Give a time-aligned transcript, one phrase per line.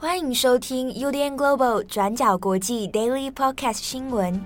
[0.00, 4.40] 欢迎收听 UDN Global 转角国际 Daily Podcast 新闻。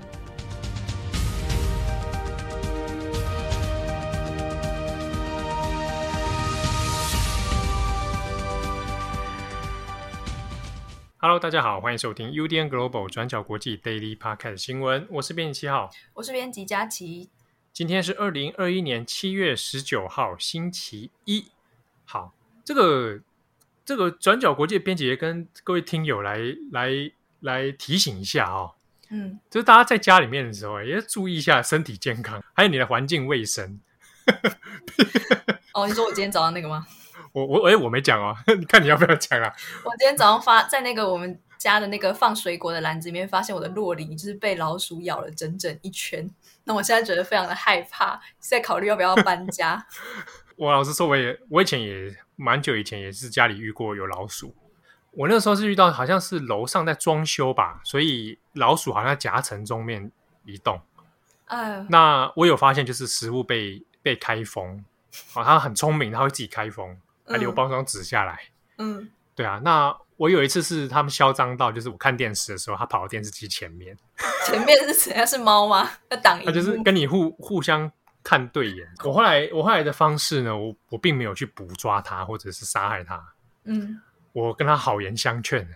[11.18, 15.06] Hello，大家好，欢迎收听 UDN Global 转角国际 Daily Podcast 新闻。
[15.10, 17.28] 我是编辑七号，我是编辑佳琪。
[17.74, 21.44] 今天是二零二一年七月十九号，星期一。
[22.06, 22.32] 好，
[22.64, 23.20] 这个
[23.84, 26.38] 这个转角国际编辑跟各位听友来
[26.70, 26.90] 来
[27.40, 28.72] 来提醒一下哦。
[29.10, 33.80] 嗯，就是大家在家里面的时候，也要注意一下身体健康，还有你的环境卫生。
[35.74, 36.86] 哦，你说我今天早上那个吗？
[37.32, 39.52] 我我哎，我没讲哦， 你看你要不要讲啊？
[39.84, 46.28] 我今天早上发在那个我们家的那个放水果的篮子里面，发现我的洛梨就是被老鼠咬了整整一圈。
[46.64, 49.86] 那我现在觉得非常的害怕，在考虑要不要搬家。
[50.56, 54.54] 我老实说，我也我以前也蛮久以前也是家里遇过有老鼠。
[55.12, 60.10] 我那个时候是遇到好像是楼上在装修吧，所以老鼠好像在夹层中面
[60.44, 60.80] 移动。
[61.46, 64.84] 哎呦，那我有发现就是食物被被开封，
[65.34, 68.40] 哦，它很聪明，它会自己开封，还留包装纸下来。
[68.78, 69.96] 嗯，对啊，那。
[70.18, 73.96] 我有一次是他们嚣张到，就是我看电视的时候，它跑到电视机前面。
[74.46, 75.26] 前面是谁？
[75.26, 75.90] 是猫吗？
[76.10, 76.40] 要挡？
[76.44, 77.90] 他就是跟你互互相
[78.22, 78.86] 看对眼。
[79.04, 83.22] 我后来我后来的方式呢，我我并没有去捕抓他或者是杀害他。
[83.64, 84.00] 嗯，
[84.32, 85.68] 我跟他好言相劝。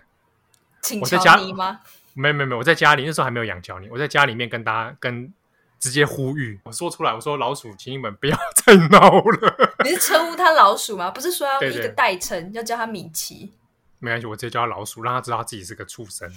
[0.81, 1.81] 请乔尼吗？
[2.13, 5.31] 没有没有没有，我在家里那时候还没有养乔尼，我在家里面跟大家跟
[5.79, 9.75] 直接呼吁，我说出来，我说老鼠，请你们不要再闹了。
[9.85, 11.11] 你是称呼他老鼠吗？
[11.11, 13.53] 不是说要一个代称，要叫他米奇。
[13.99, 16.31] 没关系，我直接叫他老鼠，让他知道他自己是个畜生。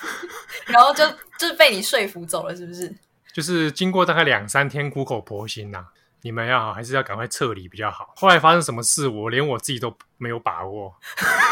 [0.66, 1.04] 然后就
[1.38, 2.94] 就被你说服走了，是不是？
[3.34, 5.86] 就是经过大概两三天苦口婆心呐、啊，
[6.22, 8.14] 你们要还是要赶快撤离比较好。
[8.16, 10.94] 后来发生什么事，我连我自己都没有把握。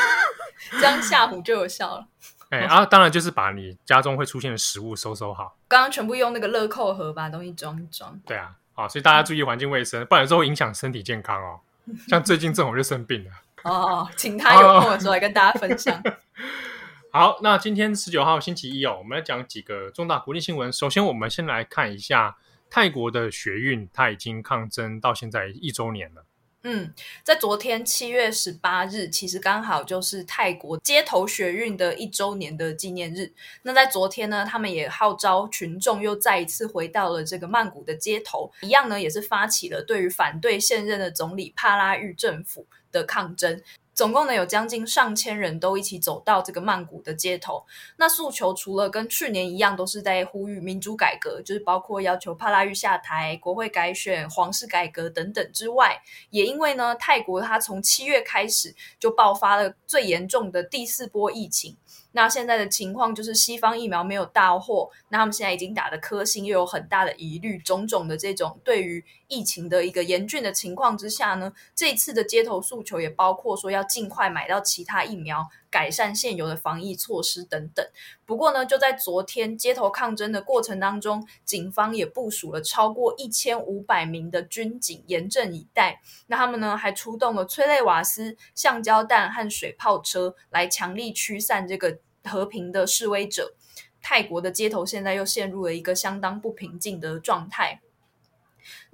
[0.81, 2.07] 这样吓唬就有效了。
[2.51, 5.57] 哎、欸，啊，当然就是把你家中会出现的食物收收好。
[5.67, 8.17] 刚刚全部用那个乐扣盒把东西装一装。
[8.25, 11.59] 对啊，好，所以大家注意环境卫生，不然之后影响身体健康哦。
[12.07, 13.31] 像最近正好就生病了。
[13.65, 16.01] 哦，请他有空的时候来跟大家分享。
[17.15, 20.73] 好，那今天十九号星期一哦，我们来讲几个重大国际新闻。
[20.73, 22.39] 首先，我们先来看一下
[22.71, 26.25] 泰国的学运，它已经抗争到现在一周年了。
[26.63, 33.31] 嗯，在昨天七月十八日，其实刚好就是泰国街头学运的一周年的纪念日。
[33.61, 43.61] 那在昨天呢，他们也号召群众又再一次回到了这个曼谷的街头，一样呢也是发起了对于反对现任的总理帕拉育政府的抗争。
[44.03, 47.65] 总共呢有将近上千人都一起走到这个曼谷的街头。
[47.99, 61.77] 那诉求除了跟去年一样，都是在呼吁民主改革，就是包括要求帕拉育下台、国会改选、皇室改革等等之外，也因为呢泰国它从七月开始就爆发了最严重的第四波疫情。
[62.15, 77.83] 那现在的情况就是西方疫苗没有到货，那他们现在已经打的科兴又有很大的疑虑，种种的这种对于疫情的一个严峻的情况之下呢，这次的街头诉求也包括说要尽快买到其他疫苗，改善现有的防疫措施等等。
[78.27, 86.03] 不过呢，就在昨天街头抗争的过程当中，警方也部署了超过一千五百名的军警严阵以待。
[86.27, 93.55] 那他们呢还出动了催泪瓦斯、橡胶弹和水炮车来强力驱散这个和平的示威者。
[94.03, 97.81] 泰国的街头现在又陷入了一个相当不平静的状态。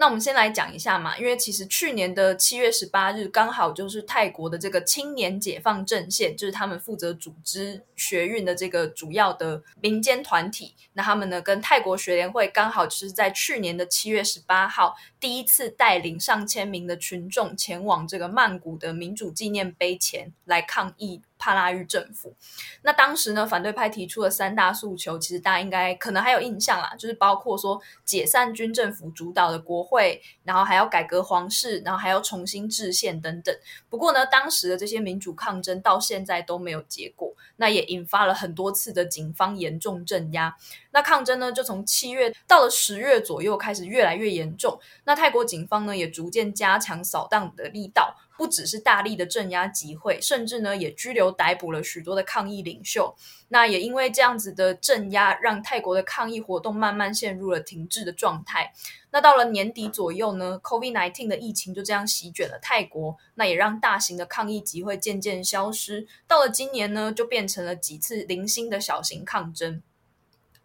[0.01, 10.77] 那我们先来讲一下嘛，因为其实去年的七月十八日刚好就是泰国的这个青年解放阵线，就是他们负责组织学运的这个主要的民间团体。
[10.93, 21.23] 那他们呢跟泰国学联会刚好就是在去年的七月十八号第一次带领上千名的群众前往这个曼谷的民主纪念碑前来抗议。
[21.39, 22.35] 帕拉育政府，
[22.83, 33.55] 那当时呢，反对派提出了三大诉求，其实大家应该可能还有印象啦，就是包括说解散军政府主导的国会，然后还要改革皇室，然后还要重新制宪等等。
[33.89, 40.57] 不过呢，当时的这些民主抗争到现在都没有结果，那也引发了很多次的警方严重镇压。
[40.91, 44.81] 那抗争呢，就从七月到了十月左右开始越来越严重。
[45.05, 48.17] 那泰国警方呢，也逐渐加强扫荡的力道。
[48.39, 53.13] 不只是大力的镇压集会，甚至呢也拘留逮捕了许多的抗议领袖。
[53.49, 58.73] 那也因为这样子的镇压，让泰国的抗议活动慢慢陷入了停滞的状态。
[59.11, 66.07] 那到了年底左右呢，COVID-19 的疫情就这样席卷了泰国，那也让大型的抗议集会渐渐消失。
[66.29, 69.83] 到了今年呢，就变成了几次零星的小型抗争。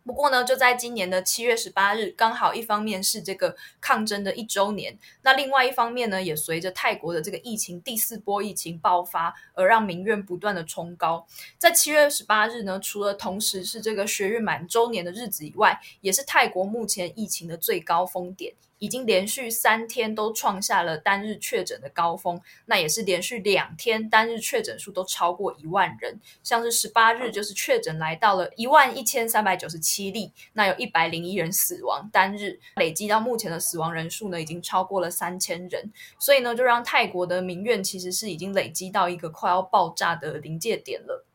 [0.06, 11.26] 不过呢，就在今年的七月十八日，刚好一方面是这个抗争的一周年，那另外一方面呢，也随着泰国的这个疫情第四波疫情爆发，而让民怨不断的冲高。
[11.58, 18.54] 在七月十八日呢，除了同时是这个学运满周年的日子以外，也是泰国目前疫情的最高峰点。
[18.84, 26.20] 已经连续三天都创下了单日确诊的高峰，那也是连续两天单日确诊数都超过一万人。
[26.44, 35.90] 像是十八日就是确诊来到了一万一千三百九十七例，那有一百零一人死亡，单日累积到目前的死亡人数呢，已经超过了三千人。
[36.20, 41.26] 所以呢，就让泰国的民怨其实是已经累积到一个快要爆炸的临界点了。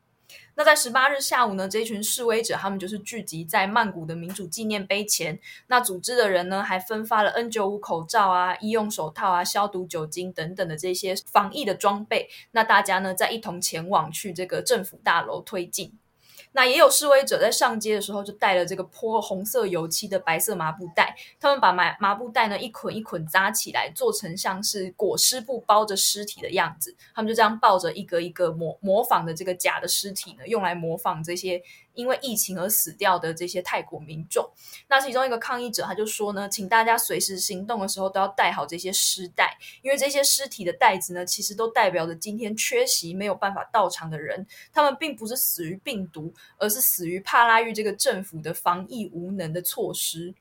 [0.58, 5.38] 那在十八日下午呢，这一群示威者他们就是聚集在曼谷的民主纪念碑前。
[5.68, 12.28] 那组织的人呢，还分发了 N 九五口罩啊、医用手套啊、消毒酒精等等的这些防疫的装备。
[12.50, 15.96] 那大家呢，再一同前往去这个政府大楼推进。
[16.52, 31.62] 那也有示威者在上街的时候，就带了这个泼红色油漆的白色麻布袋，他们把麻麻布袋呢一捆一捆扎起来，做成像是裹尸布包着尸体的样子，他们就这样抱着一个一个模模仿的这个假的尸体呢，用来模仿这些。
[31.98, 34.48] 因为疫情而死掉的这些泰国民众，
[34.86, 50.32] 那其中一个抗议者他就说呢，请大家随时行动的时候都要带好这些尸袋，因为这些尸体的袋子呢，其实都代表着今天缺席没有办法到场的人，他们并不是死于病毒，而是死于帕拉玉这个政府的防疫无能的措施。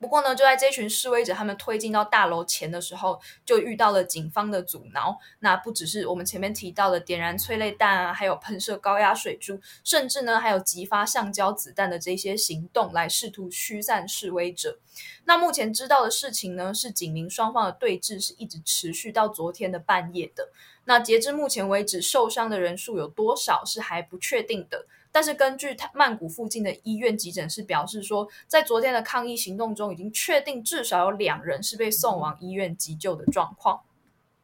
[0.00, 5.18] 不过呢，就在这群示威者他们推进到大楼前的时候，就遇到了警方的阻挠。
[5.40, 14.78] 那不只是我们前面提到的点燃催泪弹啊，还有喷射高压水柱，甚至呢还有激发橡胶子弹的这些行动，来试图驱散示威者。
[15.24, 20.50] 那目前知道的事情呢，是警民双方的对峙是一直持续到昨天的半夜的。
[20.84, 24.86] 那截至目前为止，受伤的人数有多少是还不确定的。
[25.18, 33.80] 但是根据曼谷附近的医院急诊室表示说，在昨天的抗议行动中，已经确定至少有两人是被送往医院急救的状况。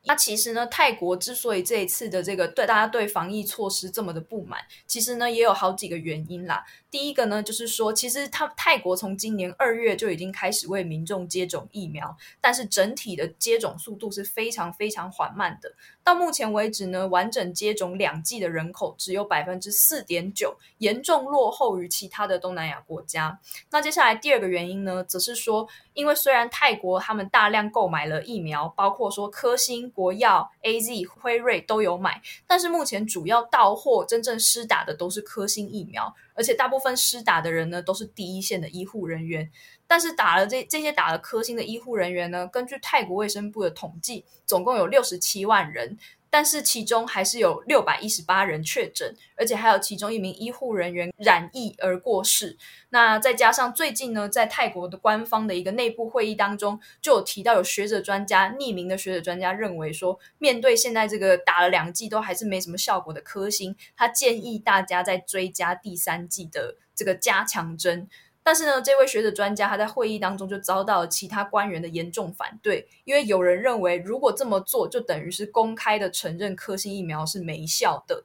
[0.06, 6.66] 那其实呢，泰国之所以这一次的这个对大家对防疫措施这么的不满，其实呢也有好几个原因啦。
[6.94, 15.72] 第一个呢，就是说其实他泰国从今年二月就已经开始为民众接种疫苗，但是整体的接种速度是非常非常缓慢的。
[16.04, 23.40] 到目前为止呢，完整接种两剂的人口只有百分之四点九，严重落后于其他的东南亚国家。
[23.72, 39.50] 那接下来第二个原因呢，则是说，因为虽然泰国他们大量购买了疫苗，包括说科兴、国药、AZ、辉瑞都有买，但是目前主要到货、真正施打的都是科兴疫苗，而且大部分施打的人呢，都是第一线的医护人员。
[39.86, 45.98] 但是打了这这些打了科兴的医护人员呢，根据泰国卫生部的统计，总共有六十七万人，
[46.34, 52.58] 但是其中还是有六百一十八人确诊，而且还有其中一名医护人员染疫而过世。
[52.88, 68.08] 那再加上最近呢，在泰国的官方的一个内部会议当中，就有提到有学者专家，匿名的学者专家认为说，面对现在这个打了两剂都还是没什么效果的科兴，他建议大家再追加第三剂的这个加强针。
[68.44, 78.24] 但是呢，这位学者专家他在会议当中就遭到了其他官员的严重反对，因为有人认为，如果这么做，就等于是公开的承认科兴疫苗是没效的。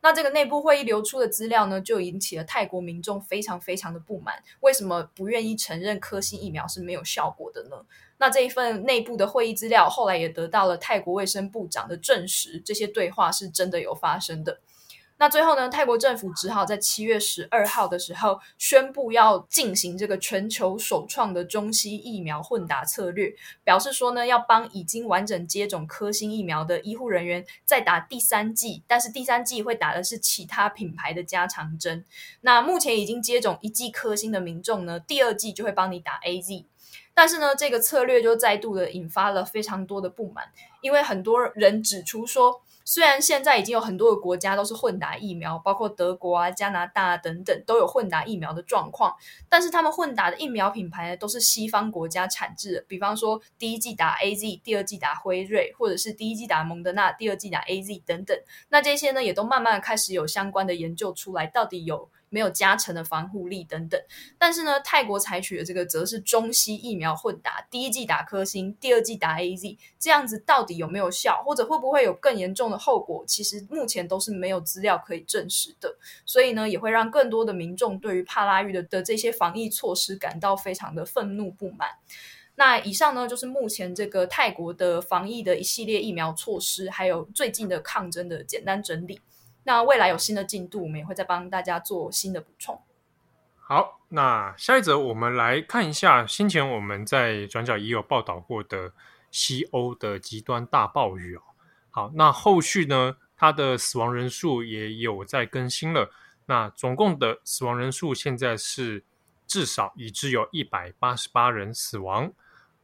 [0.00, 4.42] 那这个内部会议流出的资料呢，就引起了泰国民众非常非常的不满。
[4.60, 7.84] 为什么不愿意承认科兴疫苗是没有效果的呢？
[8.18, 14.60] 那这一份内部的会议资料后来也得到了泰国卫生部长的证实，这些对话是真的有发生的。
[15.20, 32.04] 那最后呢，泰国政府只好在七月十二号的时候宣布要进行这个全球首创的中西疫苗混打策略，表示说呢，要帮已经完整接种科兴疫苗的医护人员再打第三剂，但是第三剂会打的是其他品牌的加强针。
[32.42, 36.64] 那目前已经接种一剂科兴的民众呢，第二剂就会帮你打 AZ。
[37.12, 40.44] 但是呢，这个策略就再度的引发了非常多的不满，
[40.80, 49.14] 因为很多人指出说，虽然现在已经有很多的国家都是混打疫苗，包括德国啊、加拿大等等都有混打疫苗的状况，
[49.46, 58.34] 但是他们混打的疫苗品牌呢，都是西方国家产制的，比方说第一季打 AZ，第二季打辉瑞，或者是第一季打蒙德纳，第二季打 AZ 等等。
[58.70, 64.00] 那这些呢，也都慢慢开始有相关的研究出来，到底有没有加成的防护力等等，
[64.38, 73.24] 但是呢，泰国采取的这个则是中西疫苗混打，第一剂打科兴，第二剂打 AZ，这样子到底有没有效，或者会不会有更严重的后果？
[73.26, 81.88] 其实目前都是没有资料可以证实的，所以呢，也会让更多的民众对于帕拉育的的这些防疫措施感到非常的愤怒不满。
[82.56, 89.20] 那以上呢，就是目前这个泰国的防疫的一系列疫苗措施，还有最近的抗争的简单整理。
[89.68, 92.80] 那未来有新的进度，我们也会再帮大家做新的补充。
[93.58, 98.94] 好，那下一则我们来看一下，先前我们在转角也有报道过的
[99.30, 101.42] 西欧的极端大暴雨哦。
[101.90, 106.10] 好，那后续呢，它的死亡人数也有在更新了。
[106.46, 109.04] 那总共的死亡人数现在是
[109.46, 112.32] 至少已知有一百八十八人死亡。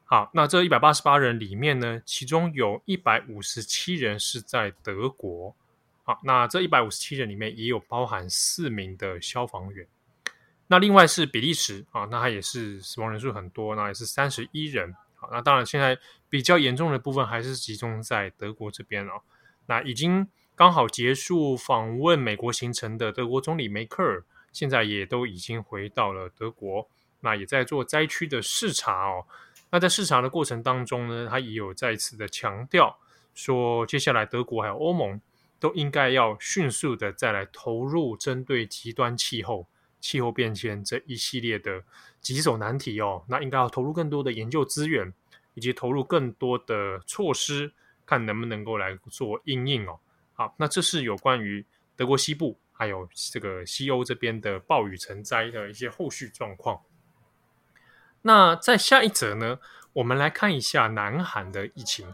[0.04, 5.56] 好，那这一百八十八人里面呢，其中有一百五十七人是在德国。
[6.06, 9.86] 好，那这一百五十七人里面也有包含四名的消防员。
[10.66, 14.94] 那另外是比利时啊，那它也是死亡人数很多，那也是三十一人。
[15.14, 19.22] 好，那当然现在比较严重的部分还是集中在德国这边哦。
[19.66, 26.86] 那已经刚好结束访问美国行程的德国总理梅克尔，现在也都已经回到了德国，
[27.20, 29.24] 那也在做灾区的视察哦。
[29.70, 32.98] 那在视察的过程当中呢，他也有再次的强调
[33.34, 35.20] 说，接下来德国还有欧盟
[35.64, 39.66] 都应该要迅速的再来投入针对极端气候。
[39.98, 41.82] 气候变迁这一系列的
[42.20, 45.10] 棘手难题哦，那应该要投入更多的研究资源，
[45.54, 47.72] 以及投入更多的措施，
[48.04, 49.98] 看能不能够来做应应哦。
[50.34, 51.64] 好，那这是有关于
[51.96, 56.82] 德国西部还有这个西欧这边的暴雨成灾的一些后续状况。
[58.20, 59.58] 那在下一则呢，
[59.94, 62.12] 我们来看一下南韩的疫情。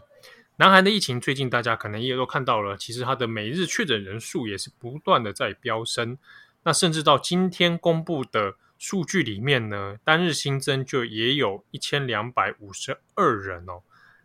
[0.61, 6.19] 南韩的疫情最近大家可能也都看到了，其实它的每日确诊人数也是不断的在飙升。
[6.61, 13.81] 那甚至到今天公布的数据里面呢，单日新增就也有一千两百五十二人哦。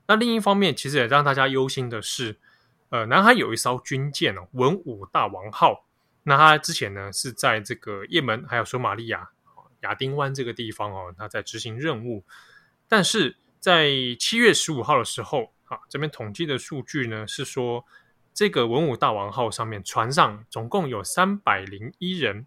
[0.09, 2.37] 那另一方面，其实也让大家忧心的是，
[2.90, 5.87] 呃，南韩有一艘军舰哦，文武大王号。
[6.25, 9.31] 那它之前呢是在这个也门还有索马利亚
[9.81, 12.25] 亚丁湾这个地方哦，它在执行任务。
[12.87, 13.88] 但是在
[14.21, 17.85] 七月十五号的时候，啊，这边统计的数据呢是说。
[18.38, 22.46] 这个文武大王号上面，船上总共有三百零一人，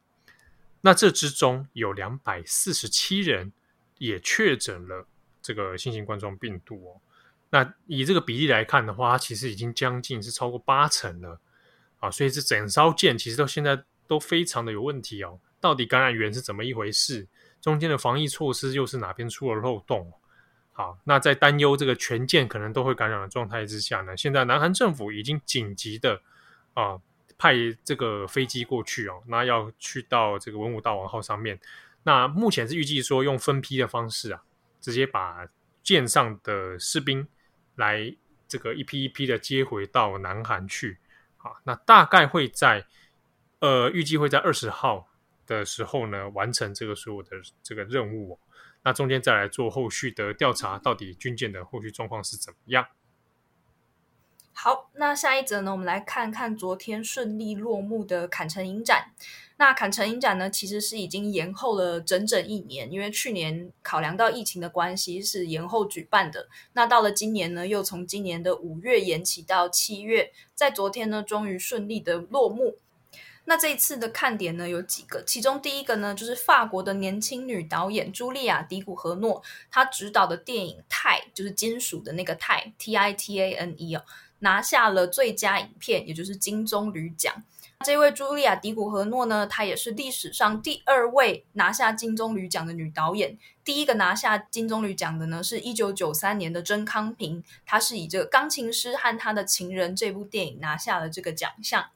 [0.82, 3.52] 那这之中有两百四十七人
[3.98, 5.08] 也确诊了
[5.42, 7.02] 这个新型冠状病毒哦。
[7.50, 11.42] 那以这个比例来看的话，它其实已经将近是超过八成了
[11.98, 12.12] 啊。
[12.12, 15.40] 所以这整艘舰其实到现在都非常的有问题哦。
[15.60, 17.28] 到底感染源是怎么一回事？
[17.60, 20.14] 中间的防疫措施又是哪边出了漏洞？
[20.80, 26.22] 好，那在担忧这个全舰可能都会感染的状态之下呢，现在南韩政府已经紧急的
[26.74, 26.98] 啊
[27.38, 31.60] 派这个飞机过去哦，那要去到这个文武大王号上面。
[32.04, 34.42] 那目前是预计说用分批的方式啊，
[34.80, 35.46] 直接把
[35.84, 37.28] 舰上的士兵
[37.76, 38.16] 来
[38.48, 40.98] 这个一批一批的接回到南韩去。
[41.36, 42.86] 好，那大概会在
[43.60, 45.10] 呃预计会在二十号
[45.46, 47.32] 的时候呢完成这个所有的
[47.62, 48.40] 这个任务。
[48.84, 52.88] 那中间再来做后续的调查，到底军舰的后续状况是怎么样？
[54.54, 59.14] 好，那下一则呢，我们来看看昨天顺利落幕的坎城影展。
[59.56, 66.50] 那坎城影展呢，其实是已经延后了整整一年，因为去年考量到疫情的关系是延后举办的。
[66.74, 72.78] 那到了今年呢，又从今年的五月延期到七月，在昨天呢，终于顺利的落幕。
[73.50, 79.42] 那这一次的看点呢，有几个，其中第一个呢就是法国的年轻女导演茱莉亚·迪古荷诺，
[79.72, 84.04] 她执导的电影《钛》就是金属的那个钛 T I T A N E 哦，
[84.42, 87.44] 拿下了最佳影片，也就是金棕榈奖。
[87.84, 101.88] 这位茱莉亚·迪古荷诺呢，她也是历史上第二位拿下金棕榈奖的女导演，第一个拿下金棕榈奖的呢是一九九三年的甄康平，她是以这个《钢琴师和他的情人》这部电影拿下了这个奖项。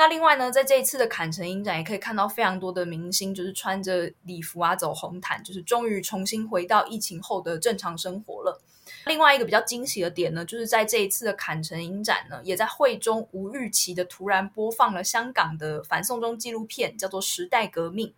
[0.00, 8.62] 那另外呢，在这一次的坎城影展，也可以看到非常多的明星，就是穿着礼服啊，走红毯，就是终于重新回到疫情后的正常生活了。
[9.04, 18.08] 另外一个比较惊喜的点呢，就是在这一次的坎城影展呢，也在会中无预期的突然播放了香港的反送中纪录片，叫做《时代革命》。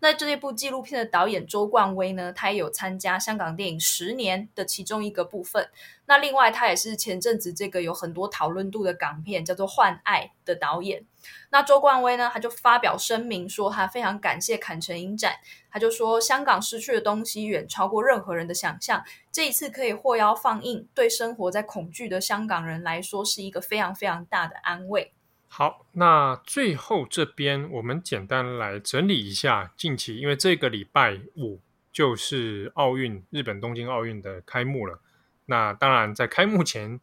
[0.00, 5.68] 那这一部纪录片的导演周冠威呢，他也有参加香港电影《十年》的其中一个部分。
[6.06, 11.04] 那另外，他也是前阵子这个有很多讨论度的港片叫做《换爱》的导演。
[11.50, 15.36] 那周冠威呢，他就发表声明说，他非常感谢坎城影展。
[15.70, 19.02] 他就说，香港失去的东西远超过任何人的想象。
[19.32, 25.14] 这一次可以获邀放映，对生活在恐惧的香港人来说，是一个非常非常大的安慰。
[25.56, 31.60] 好，那最后这边我们简单来整理一下近期，因为这个礼拜五
[31.92, 35.00] 就是奥运，日本东京奥运的开幕了。
[35.46, 37.00] 那当然，在开幕前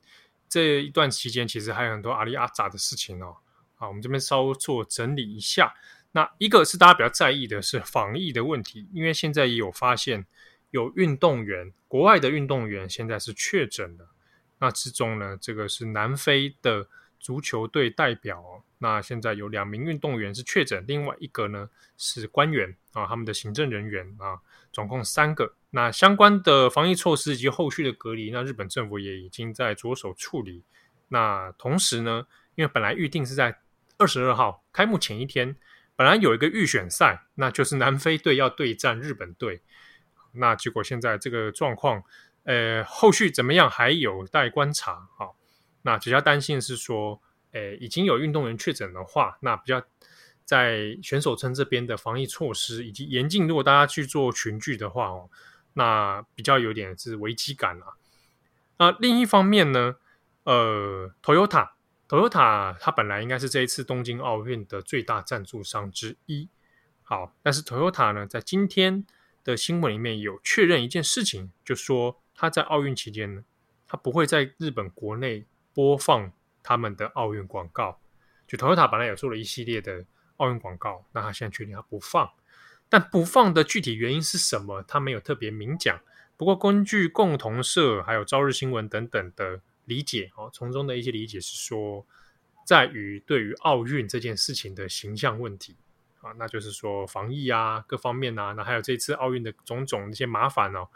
[0.49, 3.37] 这一段期间，其实还有很多阿里阿扎的事情哦。
[3.75, 5.73] 好，我们这边稍微做整理一下。
[6.11, 10.25] 那一个是大家比较在意的是防疫的问题，因为现在也有发现
[10.71, 14.09] 有运动员，国外的运动员现在是确诊了。
[14.59, 16.89] 那之中呢，这个是南非的。
[17.21, 18.43] 足球队代表，
[18.79, 25.53] 那现在有两名运动员是确诊，另外一个呢是官员啊，他们的行政人员啊，总共三个。
[25.69, 30.63] 那相关的防疫措施以及后续的隔离，那日本政府也已经在着手处理。
[31.09, 32.25] 那同时呢，
[32.55, 33.55] 因为本来预定是在
[33.97, 35.55] 二十二号开幕前一天，
[35.95, 39.61] 本来有一个预选赛，那就是南非队要对战日本队。
[40.33, 42.03] 那结果现在这个状况，
[42.43, 45.07] 呃，后续怎么样还有待观察。
[45.17, 45.35] 好，
[45.83, 47.21] 那比较担心是说，
[47.51, 49.81] 呃，已经有运动员确诊的话，那比较
[50.45, 55.29] 在选手村这边的防疫措施以及严禁，如果大家去做群聚的话哦。
[55.73, 57.95] 那比较有点是危机感啊。
[58.77, 59.95] 那另一方面呢，
[60.43, 66.49] 呃，Toyota，Toyota 它本来应该是这一次东京奥运的最大赞助商之一。
[67.03, 69.05] 好，但是 Toyota 呢，在今天
[69.45, 73.45] 的新闻里面有确认一件事情，就说他在奥运期间呢，
[73.87, 77.99] 他不会在日本国内播放他们的奥运广告。
[78.47, 80.05] 就 Toyota 本来有做了一系列的
[80.37, 82.29] 奥运广告，那他现在确定他不放。
[82.89, 84.83] 但不放的具体原因是什么？
[84.83, 85.99] 他没有特别明讲。
[86.35, 92.05] 不过根据共同社还有朝日新闻等等的理解，哦，从中的一些理解是说，
[92.65, 95.77] 在于对于奥运这件事情的形象问题
[96.19, 100.89] 啊，那就是说防疫啊，各方面啊，那还有这次奥运的种种一些麻烦哦，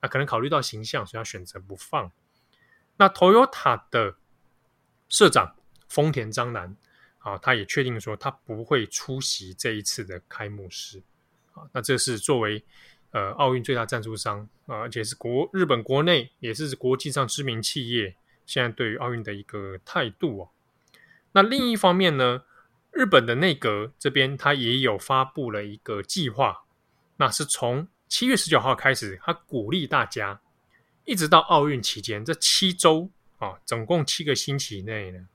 [0.00, 2.12] 那可能考虑到形象，所以要选择不放。
[3.00, 4.14] 那 Toyota 的
[5.08, 5.56] 社长
[5.88, 6.76] 丰田章男
[7.20, 11.02] 啊，他也确定说他不会出席这一次的开幕式
[11.54, 11.64] 啊。
[11.72, 12.62] 那这是作为
[13.12, 18.14] 呃奥运最大赞助商啊，而且是国日本国内也是国际上知名企业，
[18.44, 20.50] 现在对于奥运的一个态度哦。
[21.32, 22.42] 那另一方面呢，
[22.90, 26.64] 日本的内阁这边他也有发布了一个计划，
[27.16, 30.42] 那是从七月十九号开始，他鼓励大家
[31.04, 35.26] 一直到奥运期间这七周啊，总共七个星期内呢，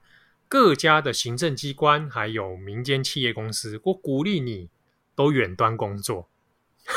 [0.48, 4.70] 各家的行政机关还有民间企业公司，我鼓励你。
[5.18, 6.30] 都远端工作，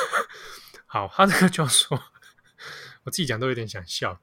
[0.86, 1.96] 好，他这个就说，
[3.04, 4.20] 我自己讲都有点想笑。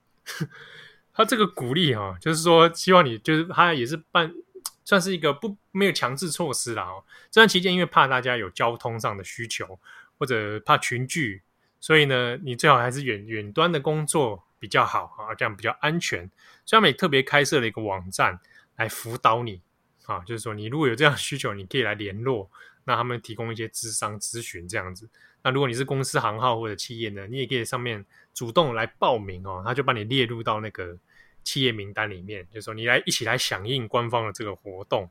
[1.13, 4.35] 他这个鼓励哈，就是说希望你，就是他也是办，
[4.83, 7.05] 算是一个不没有强制措施啦哦。
[7.31, 9.79] 这段期间，因为怕大家有交通上的需求，
[10.17, 11.41] 或者怕群聚，
[11.85, 16.27] 所以呢，你最好还是远远端的工作比较好啊，这样比较安全。
[16.65, 18.39] 所以他们也特别开设了一个网站
[18.77, 19.61] 来辅导你
[20.07, 22.49] 啊，就是说你如果有这样的需求，你可以来联络。
[22.85, 25.07] 那他们提供一些咨商咨询这样子。
[25.43, 30.97] 那如果你是公司行号或者企业呢，你也可以上面主动来报名哦，他就把你列入到那个
[31.43, 35.07] 企业名单里面，就是说你来一起来响应官方的这个活动。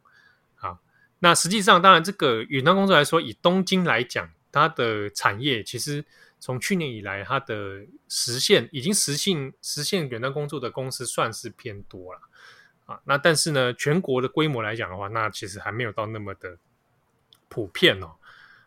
[0.56, 0.76] 啊，
[1.20, 6.04] 那实际上当然这个远端工作来说，以东京来讲，它的产业其实
[6.44, 12.20] 从去年以来，它的实现已经实现实现远端工作的公司算是偏多了
[12.84, 13.00] 啊。
[13.04, 16.58] 那但是呢，全国的规模来讲的话，那其实还没有到那么的。
[17.48, 18.16] 普遍哦，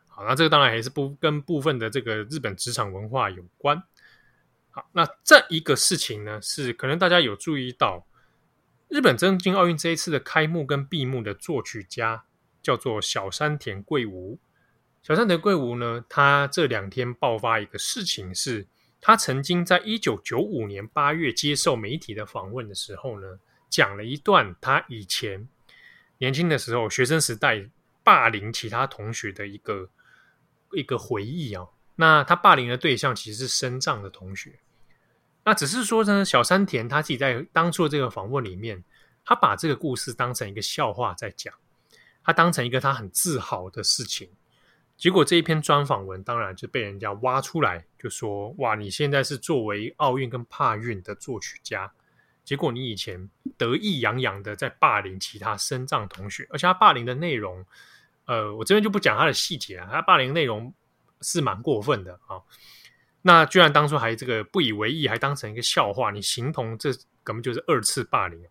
[0.07, 3.83] 好，那这个当然还是不跟部分的这个日本职场文化有关。
[4.71, 8.07] 好，那这一个事情呢，是可能大家有注意到，
[8.87, 12.23] 日本东京奥运这一次的开幕跟闭幕的作曲家
[12.61, 14.39] 叫做小山田贵吾。
[15.07, 18.67] 小山田贵吾呢，他这两天爆发一个事情是，
[18.99, 23.39] 他曾经在一九九五年八月接受媒体的访问的时候呢，
[23.69, 25.47] 讲了一段他以前
[26.17, 27.69] 年轻的时候学生时代。
[28.03, 29.89] 霸凌其他同学的一个
[30.71, 34.59] 一个回忆哦，那他霸凌的对象其实是身障的同学。
[35.43, 38.81] 那只是说呢，小山田他自己在当初的这个访问里面，
[39.25, 41.53] 他把这个故事当成一个笑话在讲，
[42.23, 44.29] 他当成一个他很自豪的事情。
[44.97, 51.91] 结果这一篇专访文当然就被人家挖出来，就说：“哇，你现在是作为奥运跟帕运的作曲家。”
[52.43, 57.63] 结果你以前得意洋洋的在霸凌其他身障同学，而且他霸凌的内容。
[58.25, 60.73] 呃，我这边就不讲他的细节啊，他霸凌内容
[61.21, 62.41] 是蛮过分的啊。
[63.21, 66.91] 那居然当初还这个不以为意，还当成一个笑话，你形同这
[67.23, 68.41] 根本就是二次霸凌。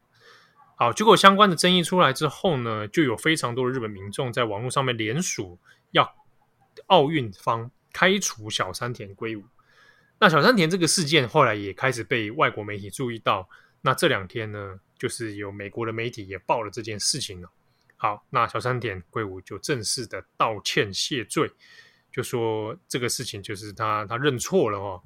[0.76, 5.58] 好，结果相关的争议出来之后呢，就有非常多的日本民众在网络上面联署，
[5.90, 6.10] 要
[6.86, 9.44] 奥运方开除小山田圭吾。
[10.18, 13.48] 那小山田这个事件后来也开始被外国媒体注意到。
[13.82, 17.48] 那这两天呢，就是有美国的媒体也报了这件事情了。
[17.96, 21.50] 好，那小山田圭吾就正式的道歉谢罪，
[22.10, 25.02] 就说这个事情就是他他认错了哦。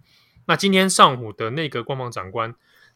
[0.46, 2.54] 那今天上午的内阁官方长官，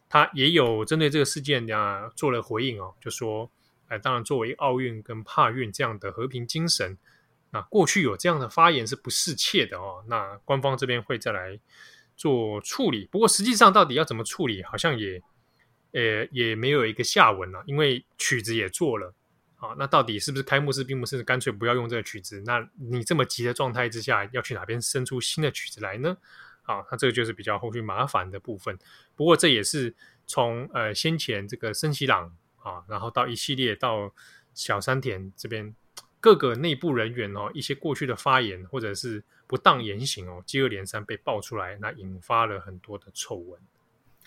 [0.09, 3.51] 他也有针对这个事件啊做了回应哦，就说，
[3.87, 6.97] 哎，当然作为奥运跟帕运这样的和平精神，
[7.55, 10.03] 那过去有这样的发言是不适切的哦。
[10.07, 11.59] 那官方这边会再来
[12.15, 15.21] 做处理，不过实际上到底要怎么处理，好像也。
[15.97, 19.13] 呃，也没有一个下文了，因为曲子也做了。
[19.55, 22.43] 啊，那到底是不是开幕式闭幕式干脆不要用这个曲子？
[22.45, 26.17] 那你这么急的状态之下，要去哪边生出新的曲子来呢？
[26.63, 28.77] 啊，那这个就是比较后续麻烦的部分。
[29.15, 29.95] 不过这也是
[30.27, 34.13] 从呃先前这个森喜朗啊，然后到一系列到
[34.53, 35.73] 小山田这边
[36.25, 43.59] 各个内部人员哦，一些过去的发言或者是不当言行哦，接二连三被爆出来，那引发了很多的丑闻。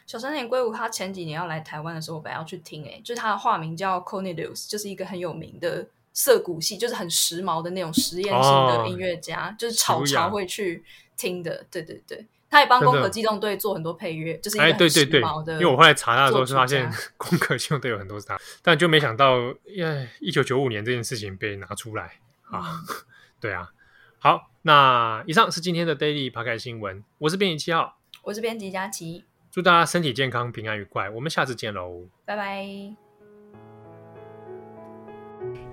[0.06, 10.84] 小山田圭吾他前几年要来台湾的时候，我本来要去听，诶，就是他的化名叫 Cornelius，就是一个很有名的涩谷系，就是很时髦的那种实验型的音乐家，哦、就是潮潮会去
[11.16, 11.66] 听的。
[11.68, 15.20] 对对对，他也帮《攻壳机动队》做很多配乐，就是哎，对对对。
[15.20, 22.18] 因为我后来查他的时候是发现《攻壳机动队》有很多是他，但就没想到，耶，一九九五年这件事情被拿出来
[22.50, 22.96] 啊，嗯、
[23.40, 23.70] 对啊。
[24.20, 29.24] 好，那以上是今天的 Daily Podcast 新闻，我是编辑七号，我是编辑佳琪。
[29.50, 32.06] 祝大家身体健康、平安愉快，我们下次见喽！
[32.24, 33.07] 拜拜。